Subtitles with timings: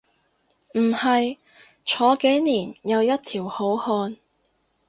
[0.73, 1.37] 唔係，
[1.85, 4.17] 坐幾年又一條好漢